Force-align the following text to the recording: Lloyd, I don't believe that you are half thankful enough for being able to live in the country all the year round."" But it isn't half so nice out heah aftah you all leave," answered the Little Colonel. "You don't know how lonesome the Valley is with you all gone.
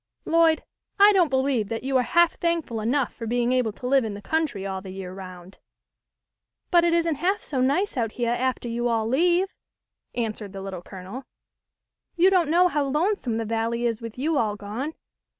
Lloyd, 0.25 0.63
I 0.99 1.13
don't 1.13 1.29
believe 1.29 1.69
that 1.69 1.83
you 1.83 1.95
are 1.97 2.01
half 2.17 2.33
thankful 2.39 2.81
enough 2.81 3.13
for 3.13 3.27
being 3.27 3.51
able 3.51 3.71
to 3.73 3.85
live 3.85 4.03
in 4.03 4.15
the 4.15 4.21
country 4.23 4.65
all 4.65 4.81
the 4.81 4.89
year 4.89 5.13
round."" 5.13 5.59
But 6.71 6.83
it 6.83 6.91
isn't 6.91 7.17
half 7.21 7.43
so 7.43 7.61
nice 7.61 7.95
out 7.97 8.13
heah 8.13 8.35
aftah 8.35 8.67
you 8.67 8.87
all 8.87 9.07
leave," 9.07 9.49
answered 10.15 10.53
the 10.53 10.61
Little 10.63 10.81
Colonel. 10.81 11.25
"You 12.15 12.31
don't 12.31 12.49
know 12.49 12.67
how 12.67 12.83
lonesome 12.85 13.37
the 13.37 13.45
Valley 13.45 13.85
is 13.85 14.01
with 14.01 14.17
you 14.17 14.39
all 14.39 14.55
gone. 14.55 14.93